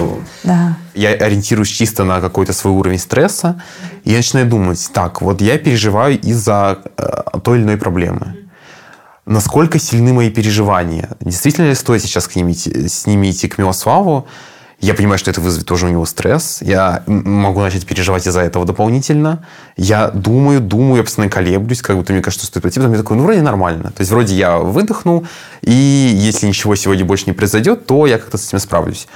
[0.44, 0.76] Да.
[0.94, 3.62] Я ориентируюсь чисто на какой-то свой уровень стресса,
[4.04, 8.41] и я начинаю думать, так, вот я переживаю из-за э, той или иной проблемы
[9.26, 11.10] насколько сильны мои переживания.
[11.20, 14.26] Действительно ли стоит сейчас к ним идти, с ними идти к Милославу?
[14.80, 16.58] Я понимаю, что это вызовет тоже у него стресс.
[16.60, 19.46] Я могу начать переживать из-за этого дополнительно.
[19.76, 22.80] Я думаю, думаю, я постоянно колеблюсь, как будто мне кажется, что пойти.
[22.80, 23.92] Потом я такой, ну, вроде нормально.
[23.92, 25.24] То есть, вроде я выдохнул,
[25.60, 29.06] и если ничего сегодня больше не произойдет, то я как-то с этим справлюсь.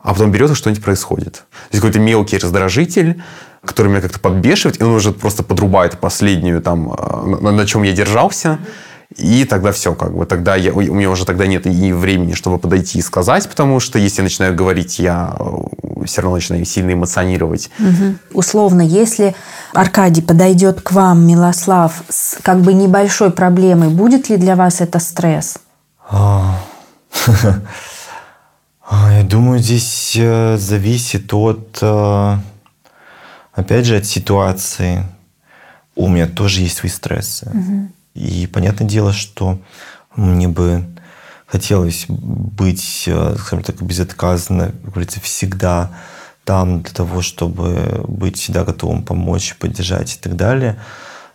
[0.00, 1.32] А потом берет и что-нибудь происходит.
[1.32, 3.22] То есть, какой-то мелкий раздражитель,
[3.64, 7.92] который меня как-то подбешивает, и он уже просто подрубает последнюю, там, э, на, чем я
[7.92, 8.58] держался.
[9.16, 12.58] И тогда все, как бы, тогда я, у меня уже тогда нет и времени, чтобы
[12.58, 16.92] подойти и сказать, потому что если я начинаю говорить, я э, все равно начинаю сильно
[16.92, 17.70] эмоционировать.
[17.78, 18.38] Угу.
[18.38, 19.36] Условно, если
[19.72, 24.98] Аркадий подойдет к вам, Милослав, с как бы небольшой проблемой, будет ли для вас это
[24.98, 25.58] стресс?
[26.10, 26.60] А,
[28.88, 32.36] а, я думаю, здесь э, зависит от, э,
[33.52, 35.04] опять же, от ситуации.
[35.94, 37.48] У меня тоже есть свои стрессы.
[37.48, 37.88] Угу.
[38.14, 39.58] И понятное дело, что
[40.16, 40.84] мне бы
[41.46, 45.90] хотелось быть, э, скажем так, безотказно, как говорится, всегда
[46.44, 50.78] там для того, чтобы быть всегда готовым помочь, поддержать и так далее.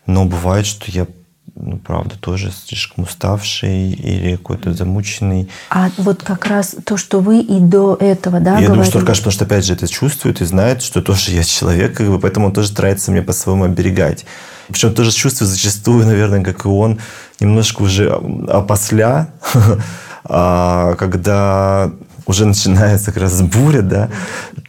[0.06, 1.08] Но бывает, что я
[1.56, 5.50] ну, правда, тоже слишком уставший или какой-то замученный.
[5.70, 8.68] А вот как раз то, что вы и до этого, да, Я говорили?
[8.68, 12.00] думаю, что Аркаш, потому что, опять же, это чувствует и знает, что тоже я человек,
[12.00, 14.26] бы, поэтому он тоже старается меня по-своему оберегать.
[14.70, 17.00] Причем тоже чувствую зачастую, наверное, как и он,
[17.40, 18.10] немножко уже
[18.48, 19.30] опосля,
[20.24, 21.92] а когда
[22.30, 24.10] уже начинается как раз буря, да,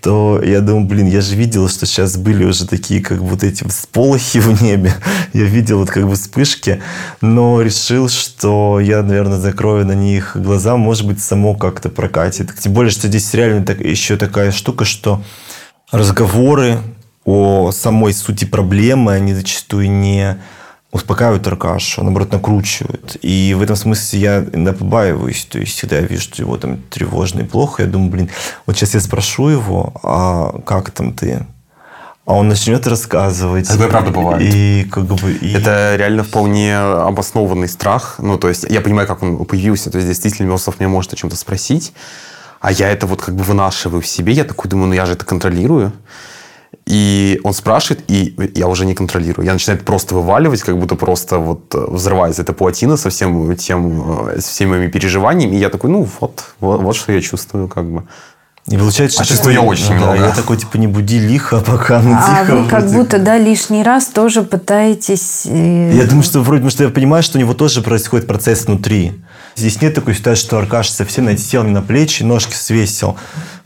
[0.01, 3.69] то я думаю, блин, я же видел, что сейчас были уже такие как вот эти
[3.69, 4.95] всполохи в небе.
[5.35, 6.83] Я видел вот как бы вспышки,
[7.21, 12.57] но решил, что я, наверное, закрою на них глаза, может быть, само как-то прокатит.
[12.59, 15.23] Тем более, что здесь реально так, еще такая штука, что
[15.93, 16.79] разговоры
[17.25, 20.39] о самой сути проблемы, они зачастую не
[20.93, 23.17] успокаивают Аркашу, а наоборот накручивают.
[23.23, 25.45] И в этом смысле я иногда побаиваюсь.
[25.45, 28.31] То есть, всегда я вижу, что его там тревожно и плохо, я думаю, блин,
[28.67, 31.47] вот сейчас я спрошу его, а как там ты?
[32.27, 33.71] А он начнет рассказывать.
[33.71, 34.55] Это правда бывает.
[34.55, 35.33] И как бы...
[35.33, 35.53] И...
[35.53, 38.17] Это реально вполне обоснованный страх.
[38.19, 39.91] Ну, то есть, я понимаю, как он появился.
[39.91, 41.93] То есть, действительно, Милосов меня может о чем-то спросить.
[42.61, 44.33] А я это вот как бы вынашиваю в себе.
[44.33, 45.93] Я такой думаю, ну я же это контролирую.
[46.87, 49.47] И он спрашивает, и я уже не контролирую.
[49.47, 54.29] Я начинаю просто вываливать, как будто просто вот э, взрывается эта плотина со всем тем,
[54.29, 55.57] э, с всеми моими переживаниями.
[55.57, 58.03] И я такой, ну вот, вот, вот что я чувствую, как бы.
[58.67, 60.19] И получается, а что чувствую я очень ну, много.
[60.19, 62.57] Да, я такой, типа, не буди лихо, пока ну а тихо.
[62.57, 62.97] вы как вроде.
[62.97, 65.43] будто, да, лишний раз тоже пытаетесь...
[65.47, 65.93] Э...
[65.95, 69.13] Я думаю, что вроде, потому что я понимаю, что у него тоже происходит процесс внутри.
[69.57, 73.17] Здесь нет такой ситуации, что Аркаш совсем сел мне на плечи, ножки свесил.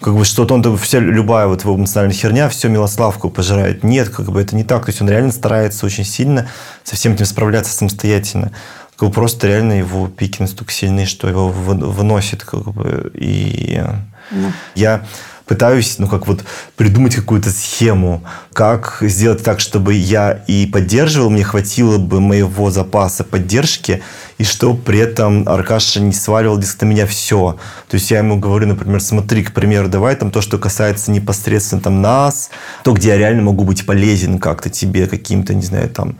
[0.00, 3.84] Как бы что-то он, вся любая вот его эмоциональная херня, все Милославку пожирает.
[3.84, 4.86] Нет, как бы это не так.
[4.86, 6.48] То есть он реально старается очень сильно
[6.82, 8.52] со всем этим справляться самостоятельно.
[8.96, 12.44] Как бы просто реально его пики настолько сильные, что его выносит.
[12.44, 13.82] Как бы, и
[14.30, 14.52] ну.
[14.74, 15.04] я
[15.46, 16.44] пытаюсь, ну, как вот
[16.76, 23.24] придумать какую-то схему, как сделать так, чтобы я и поддерживал, мне хватило бы моего запаса
[23.24, 24.02] поддержки,
[24.38, 27.58] и что при этом Аркаша не сваливал диск на меня все.
[27.88, 31.82] То есть я ему говорю, например, смотри, к примеру, давай там то, что касается непосредственно
[31.82, 32.50] там нас,
[32.82, 36.16] то, где я реально могу быть полезен как-то тебе, каким-то, не знаю, там,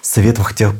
[0.00, 0.72] советом, хотя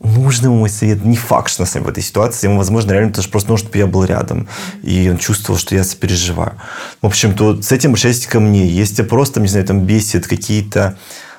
[0.00, 1.04] нужный мой совет.
[1.04, 2.46] Не факт, что на самом деле в этой ситуации.
[2.46, 4.48] Ему, возможно, реально тоже просто нужно, чтобы я был рядом.
[4.82, 6.54] И он чувствовал, что я сопереживаю.
[7.02, 8.66] В общем, то с этим обращайтесь ко мне.
[8.66, 10.96] Если просто, не знаю, там бесит какие-то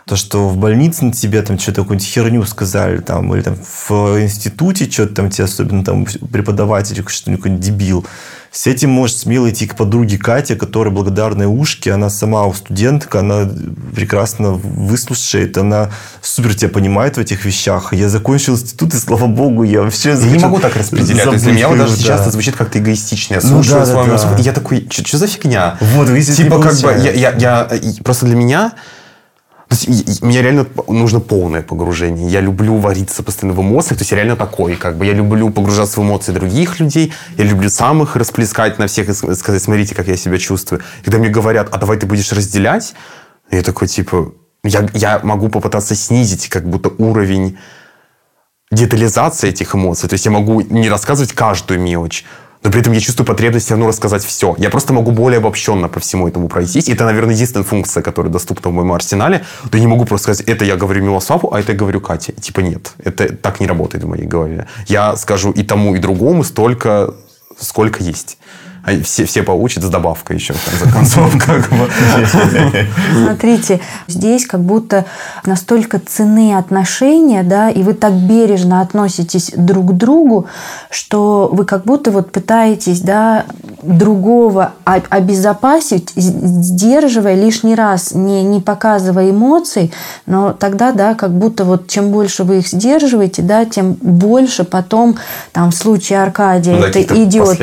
[0.09, 4.19] то, что в больнице на тебе там что-то какую-нибудь херню сказали, там, или там в
[4.19, 8.07] институте что-то там тебе, особенно там преподаватель, что-нибудь дебил,
[8.51, 13.47] с этим можешь смело идти к подруге Кате, которая благодарная ушки, она сама студентка, она
[13.95, 15.91] прекрасно выслушает, она
[16.21, 17.93] супер тебя понимает в этих вещах.
[17.93, 20.09] Я закончил институт, и слава богу, я вообще...
[20.09, 21.27] Я не могу так распределять.
[21.27, 21.99] Есть для меня вот даже да.
[21.99, 23.35] сейчас это звучит как-то эгоистично.
[23.35, 24.37] Я ну, да, да, да.
[24.39, 25.77] я такой, что за фигня?
[25.79, 27.69] Вот, видите, типа как бы, я, я, я,
[28.03, 28.73] просто для меня
[29.69, 32.27] то есть, мне реально нужно полное погружение.
[32.27, 33.99] Я люблю вариться постоянно в эмоциях.
[33.99, 34.75] То есть я реально такой.
[34.75, 37.13] Как бы я люблю погружаться в эмоции других людей.
[37.37, 40.81] Я люблю сам их расплескать на всех и сказать, смотрите, как я себя чувствую.
[41.03, 42.95] Когда мне говорят, а давай ты будешь разделять,
[43.51, 47.59] я такой, типа, я, я могу попытаться снизить как будто уровень
[48.71, 50.09] детализации этих эмоций.
[50.09, 52.25] То есть я могу не рассказывать каждую мелочь,
[52.63, 54.53] но при этом я чувствую потребность все равно рассказать все.
[54.57, 56.89] Я просто могу более обобщенно по всему этому пройтись.
[56.89, 59.45] И это, наверное, единственная функция, которая доступна в моем арсенале.
[59.71, 62.33] То я не могу просто сказать, это я говорю Милославу, а это я говорю Кате.
[62.33, 64.67] Типа нет, это так не работает в моей голове.
[64.87, 67.13] Я скажу и тому, и другому столько,
[67.57, 68.37] сколько есть.
[68.89, 71.45] А все, все получат с добавкой еще, в конце концов.
[71.45, 71.87] Как бы.
[73.13, 75.05] Смотрите, здесь как будто
[75.45, 80.47] настолько цены отношения, да, и вы так бережно относитесь друг к другу,
[80.89, 83.45] что вы как будто вот пытаетесь, да,
[83.83, 89.93] другого обезопасить, сдерживая лишний раз, не, не показывая эмоций,
[90.25, 95.17] но тогда, да, как будто вот чем больше вы их сдерживаете, да, тем больше потом,
[95.51, 97.59] там, в случае Аркадия ну, это идет,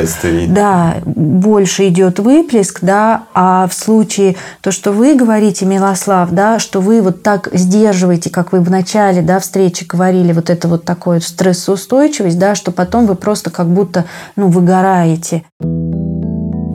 [0.49, 6.81] да, больше идет выплеск, да, а в случае то, что вы говорите, Милослав, да, что
[6.81, 11.20] вы вот так сдерживаете, как вы в начале, да, встречи говорили, вот это вот такое
[11.20, 14.05] стрессоустойчивость, да, что потом вы просто как будто,
[14.37, 15.42] ну, выгораете.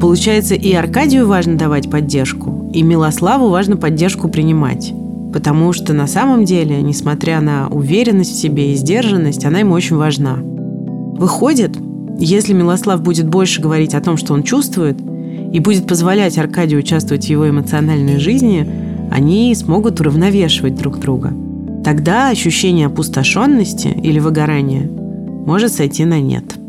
[0.01, 4.91] Получается, и Аркадию важно давать поддержку, и Милославу важно поддержку принимать.
[5.32, 9.97] Потому что на самом деле, несмотря на уверенность в себе и сдержанность, она ему очень
[9.97, 10.38] важна.
[10.41, 11.77] Выходит,
[12.25, 14.99] если Милослав будет больше говорить о том, что он чувствует,
[15.51, 18.67] и будет позволять Аркадию участвовать в его эмоциональной жизни,
[19.12, 21.34] они смогут уравновешивать друг друга.
[21.84, 26.61] Тогда ощущение опустошенности или выгорания может сойти на нет.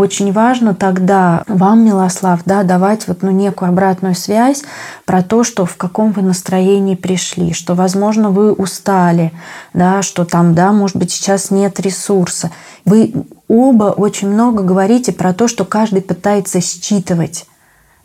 [0.00, 4.62] Очень важно тогда вам, Милослав, да, давать вот, ну, некую обратную связь
[5.04, 9.30] про то, что в каком вы настроении пришли, что, возможно, вы устали,
[9.74, 12.50] да, что там, да, может быть, сейчас нет ресурса.
[12.86, 13.12] Вы
[13.46, 17.44] оба очень много говорите про то, что каждый пытается считывать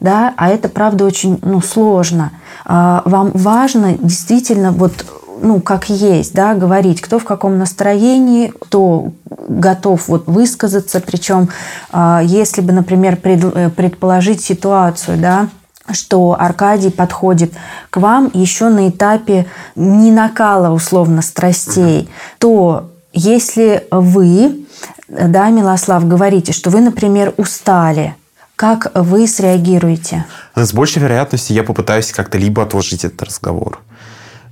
[0.02, 2.32] да, а это, правда, очень ну, сложно.
[2.66, 5.06] А, вам важно действительно вот
[5.42, 9.12] ну, как есть, да, говорить, кто в каком настроении, кто
[9.48, 11.00] готов вот высказаться.
[11.00, 11.50] Причем,
[11.92, 15.50] а, если бы, например, э, предположить ситуацию, да,
[15.92, 17.54] что Аркадий подходит
[17.90, 19.46] к вам еще на этапе
[19.76, 24.66] не накала условно страстей, то если вы,
[25.08, 28.16] да, Милослав, говорите, что вы, например, устали,
[28.56, 30.26] как вы среагируете?
[30.56, 33.82] С большей вероятностью я попытаюсь как-то либо отложить этот разговор,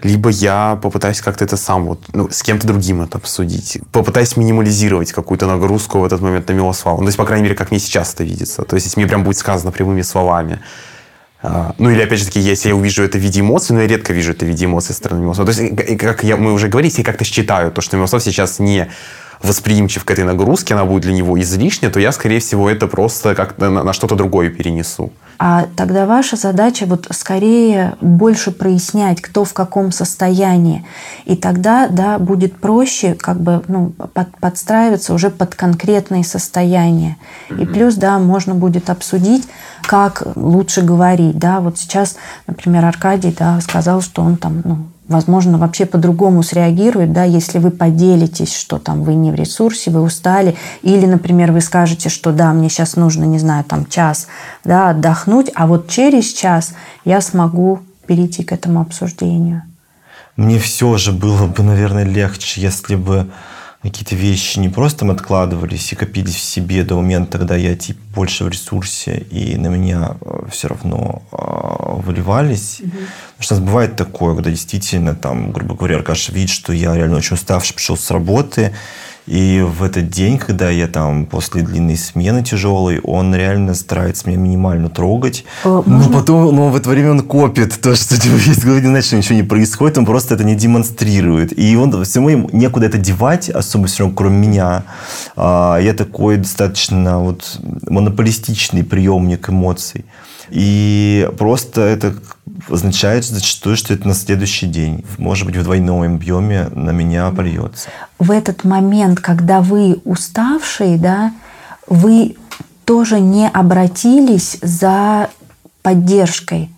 [0.04, 3.80] либо я попытаюсь как-то это сам вот, ну, с кем-то другим это обсудить.
[3.92, 7.00] Попытаюсь минимализировать какую-то нагрузку в этот момент на Милославу.
[7.00, 8.64] Ну, то есть, по крайней мере, как мне сейчас это видится.
[8.64, 10.60] То есть, если мне прям будет сказано прямыми словами.
[11.42, 13.88] А, ну, или, опять же таки, если я увижу это в виде эмоций, но я
[13.88, 15.52] редко вижу это в виде эмоций со стороны Милослава.
[15.52, 18.90] То есть, как я, мы уже говорили, я как-то считаю то, что Милослав сейчас не
[19.44, 23.36] восприимчив к этой нагрузке, она будет для него излишняя, то я, скорее всего, это просто
[23.36, 25.12] как-то на, на что-то другое перенесу.
[25.40, 30.86] А тогда ваша задача вот скорее больше прояснять, кто в каком состоянии.
[31.26, 37.18] И тогда да, будет проще как бы ну, под, подстраиваться уже под конкретные состояния.
[37.50, 39.46] И плюс, да, можно будет обсудить,
[39.82, 41.38] как лучше говорить.
[41.38, 41.60] Да.
[41.60, 42.16] Вот сейчас,
[42.48, 47.72] например, Аркадий да, сказал, что он там ну, возможно, вообще по-другому среагирует, да, если вы
[47.72, 52.54] поделитесь, что там вы не в ресурсе, вы устали, или, например, вы скажете, что да,
[52.54, 54.28] мне сейчас нужно, не знаю, там час,
[54.64, 56.74] да, отдохнуть, а вот через час
[57.06, 59.64] я смогу перейти к этому обсуждению.
[60.36, 63.28] Мне все же было бы, наверное, легче, если бы
[63.84, 68.00] какие-то вещи не просто там откладывались и копились в себе до момента, когда я типа
[68.16, 72.80] больше в ресурсе, и на меня э, все равно э, выливались.
[72.80, 72.90] Угу.
[72.90, 76.96] Потому что у нас бывает такое, когда действительно там, грубо говоря, Аркаша видит, что я
[76.96, 78.74] реально очень уставший, пришел с работы,
[79.26, 84.38] и в этот день, когда я там после длинной смены тяжелой, он реально старается меня
[84.38, 85.46] минимально трогать.
[85.64, 86.10] Можно?
[86.10, 88.90] Но потом, но в это время он копит то, что типа, есть в голове, не
[88.90, 91.58] значит, что ничего не происходит, он просто это не демонстрирует.
[91.58, 94.84] И он всему ему некуда это девать, особо все равно, кроме меня.
[95.38, 100.06] А, я такой достаточно вот монополистичный приемник эмоций.
[100.50, 102.16] И просто это
[102.70, 107.90] означает зачастую, что это на следующий день, может быть, в двойном объеме на меня польется.
[108.20, 111.34] В этот момент, когда вы уставшие, да,
[111.88, 112.36] вы
[112.86, 115.30] тоже не обратились за
[115.82, 116.70] поддержкой.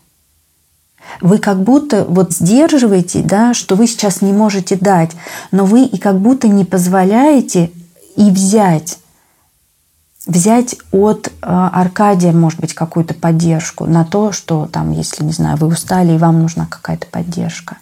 [1.22, 5.12] Вы как будто вот сдерживаете, да, что вы сейчас не можете дать,
[5.52, 7.72] но вы и как будто не позволяете
[8.16, 8.98] и взять
[10.26, 15.58] взять от э, Аркадия, может быть, какую-то поддержку на то, что там, если, не знаю,
[15.58, 17.78] вы устали и вам нужна какая-то поддержка?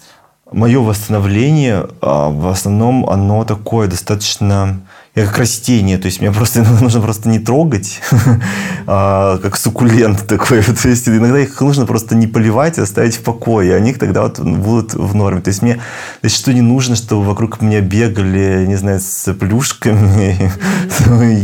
[0.51, 4.81] Мое восстановление, а, в основном, оно такое достаточно
[5.15, 8.01] я как растение, то есть мне просто нужно просто не трогать,
[8.87, 10.63] а, как суккулент такой.
[10.81, 14.23] То есть иногда их нужно просто не поливать, а оставить в покое, и они тогда
[14.23, 15.41] вот будут в норме.
[15.41, 15.79] То есть мне
[16.21, 20.51] значит, что не нужно, чтобы вокруг меня бегали, не знаю, с плюшками,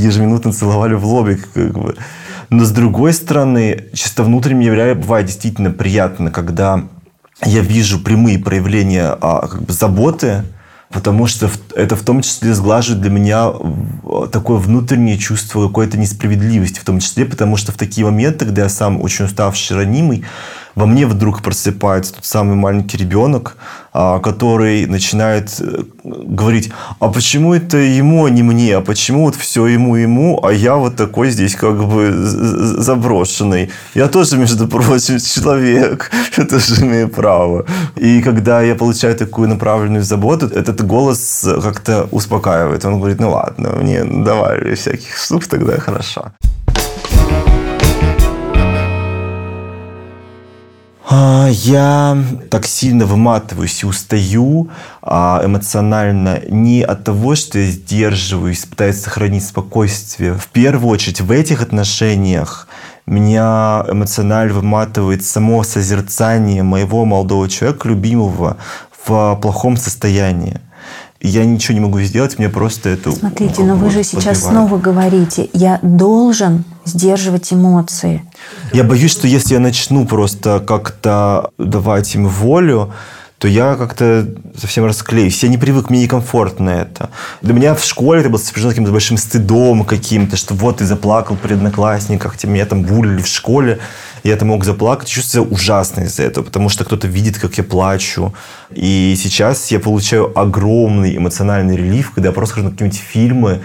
[0.03, 1.47] ежеминутно целовали в лобик.
[2.49, 6.86] Но с другой стороны, чисто внутренне мне бывает действительно приятно, когда
[7.45, 10.43] я вижу прямые проявления а, заботы,
[10.92, 13.52] потому что это в том числе сглаживает для меня
[14.32, 18.70] такое внутреннее чувство какой-то несправедливости, в том числе потому что в такие моменты, когда я
[18.70, 20.26] сам очень уставший, ранимый,
[20.80, 23.58] во мне вдруг просыпается тот самый маленький ребенок,
[23.92, 29.36] а, который начинает э, говорить, а почему это ему, а не мне, а почему вот
[29.36, 33.72] все ему, ему, а я вот такой здесь как бы заброшенный.
[33.94, 37.66] Я тоже, между прочим, человек, я тоже имею право.
[37.98, 42.86] И когда я получаю такую направленную заботу, этот голос как-то успокаивает.
[42.86, 46.32] Он говорит, ну ладно, мне давали всяких штук, тогда хорошо.
[51.10, 52.18] Я
[52.49, 54.70] так сильно выматываюсь и устаю
[55.01, 60.34] а, эмоционально не от того, что я сдерживаюсь, пытаюсь сохранить спокойствие.
[60.36, 62.68] В первую очередь в этих отношениях
[63.05, 68.57] меня эмоционально выматывает само созерцание моего молодого человека, любимого,
[69.05, 70.60] в плохом состоянии
[71.22, 75.49] я ничего не могу сделать, мне просто это Смотрите, но вы же сейчас снова говорите,
[75.53, 78.24] я должен сдерживать эмоции.
[78.74, 82.93] Я боюсь, что если я начну просто как-то давать им волю,
[83.39, 84.28] то я как-то
[84.58, 85.41] совсем расклеюсь.
[85.41, 87.10] Я не привык, мне некомфортно это.
[87.41, 91.38] Для меня в школе это было сопряжено каким-то большим стыдом каким-то, что вот ты заплакал
[91.38, 93.80] при одноклассниках, тебя меня там булили в школе,
[94.24, 97.64] я это мог заплакать, чувствую себя ужасно из-за этого, потому что кто-то видит, как я
[97.64, 98.34] плачу.
[98.72, 103.62] И сейчас я получаю огромный эмоциональный релиф, когда я просто хожу на какие-нибудь фильмы,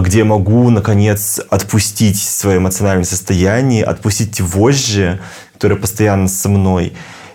[0.00, 5.20] где могу, наконец, отпустить свое эмоциональное состояние, отпустить вожжи,
[5.54, 6.94] которые постоянно со мной.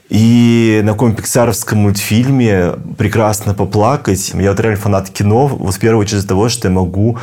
[0.09, 4.31] И на каком пиксаровском мультфильме прекрасно поплакать.
[4.33, 7.17] Я вот реально фанат кино, вот в первую очередь из-за того, что я могу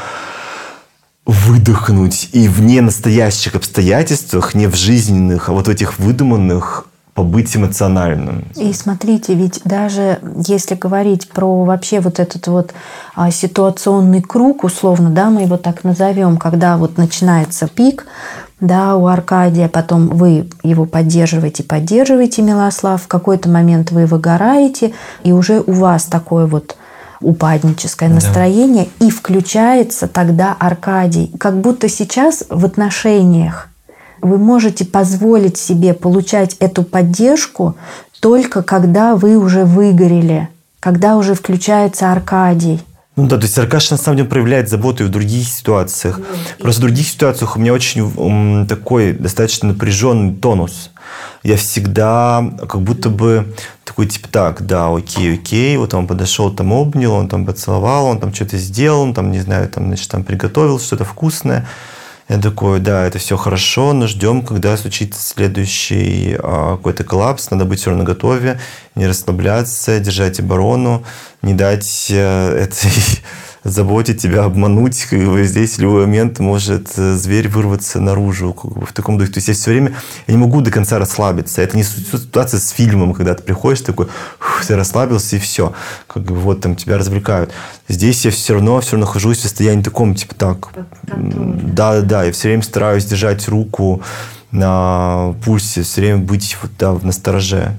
[1.26, 6.86] выдохнуть и в не настоящих обстоятельствах, не в жизненных, а вот в этих выдуманных
[7.16, 8.44] побыть эмоциональным.
[8.56, 12.74] И смотрите, ведь даже если говорить про вообще вот этот вот
[13.14, 18.06] а, ситуационный круг, условно, да, мы его так назовем, когда вот начинается пик,
[18.60, 24.92] да, у Аркадия, потом вы его поддерживаете, поддерживаете, Милослав, в какой-то момент вы выгораете,
[25.24, 26.76] и уже у вас такое вот
[27.22, 29.06] упадническое настроение, да.
[29.06, 31.32] и включается тогда Аркадий.
[31.38, 33.70] Как будто сейчас в отношениях
[34.26, 37.76] вы можете позволить себе получать эту поддержку
[38.20, 40.48] только когда вы уже выгорели,
[40.80, 42.80] когда уже включается Аркадий.
[43.16, 46.18] Ну да, то есть Аркаша на самом деле проявляет заботу и в других ситуациях.
[46.18, 46.24] Mm.
[46.60, 50.90] Просто в других ситуациях у меня очень такой достаточно напряженный тонус.
[51.42, 53.54] Я всегда как будто бы
[53.84, 58.20] такой типа, так, да, окей, окей, вот он подошел, там обнял, он там поцеловал, он
[58.20, 61.66] там что-то сделал, он там, не знаю, там, значит, там приготовил что-то вкусное.
[62.28, 67.50] Я такой, да, это все хорошо, но ждем, когда случится следующий а, какой-то коллапс.
[67.50, 68.58] Надо быть все равно готове,
[68.96, 71.04] не расслабляться, держать оборону,
[71.42, 72.90] не дать а, этой
[73.66, 75.06] заботить тебя, обмануть.
[75.10, 79.18] Как бы здесь в любой момент может э, зверь вырваться наружу как бы, в таком
[79.18, 79.32] духе.
[79.32, 79.94] То есть я все время
[80.26, 81.62] я не могу до конца расслабиться.
[81.62, 84.08] Это не ситуация с фильмом, когда ты приходишь такой,
[84.66, 85.72] ты расслабился и все.
[86.06, 87.52] Как бы вот там тебя развлекают.
[87.88, 90.70] Здесь я все равно все равно нахожусь в состоянии таком, типа так.
[91.02, 92.24] Да, да, да.
[92.24, 94.02] Я все время стараюсь держать руку
[94.50, 97.76] на пульсе, все время быть вот, да, в настороже.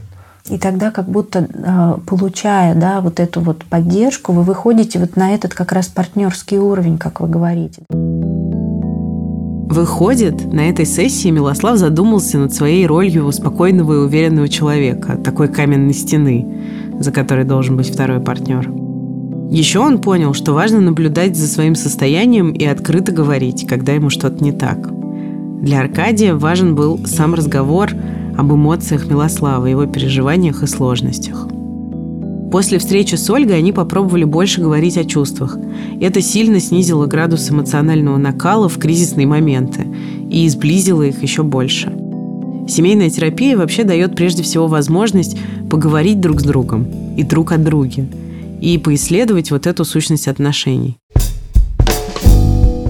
[0.49, 5.33] И тогда как будто а, получая да, вот эту вот поддержку, вы выходите вот на
[5.33, 7.83] этот как раз партнерский уровень, как вы говорите.
[9.69, 15.93] Выходит, на этой сессии Милослав задумался над своей ролью спокойного и уверенного человека, такой каменной
[15.93, 16.47] стены,
[16.99, 18.71] за которой должен быть второй партнер.
[19.51, 24.43] Еще он понял, что важно наблюдать за своим состоянием и открыто говорить, когда ему что-то
[24.43, 24.89] не так.
[25.61, 27.91] Для Аркадия важен был сам разговор
[28.37, 31.47] об эмоциях Милослава, его переживаниях и сложностях.
[32.51, 35.57] После встречи с Ольгой они попробовали больше говорить о чувствах.
[35.99, 39.85] Это сильно снизило градус эмоционального накала в кризисные моменты
[40.29, 41.91] и сблизило их еще больше.
[42.69, 45.37] Семейная терапия вообще дает прежде всего возможность
[45.69, 48.07] поговорить друг с другом и друг о друге,
[48.61, 50.97] и поисследовать вот эту сущность отношений.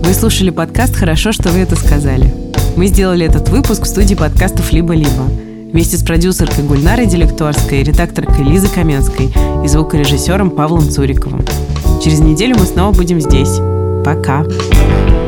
[0.04, 2.47] Вы слушали подкаст «Хорошо, что вы это сказали».
[2.78, 5.24] Мы сделали этот выпуск в студии подкастов «Либо-либо»
[5.72, 9.34] вместе с продюсеркой Гульнарой Делекторской, редакторкой Лизой Каменской
[9.66, 11.44] и звукорежиссером Павлом Цуриковым.
[12.04, 13.58] Через неделю мы снова будем здесь.
[14.06, 14.44] Пока!
[14.44, 15.27] Пока!